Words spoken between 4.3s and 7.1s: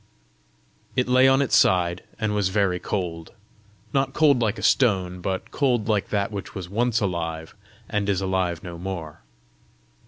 like a stone, but cold like that which was once